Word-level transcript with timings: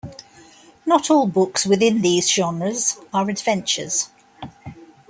Not 0.83 1.11
all 1.11 1.27
books 1.27 1.67
within 1.67 2.01
these 2.01 2.27
genres 2.27 2.97
are 3.13 3.29
adventures. 3.29 4.09